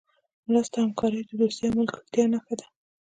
مرسته 0.49 0.77
او 0.79 0.83
همکاري 0.85 1.19
د 1.23 1.29
دوستۍ 1.39 1.65
او 1.67 1.75
ملګرتیا 1.77 2.25
نښه 2.31 2.55
ده. 2.59 2.67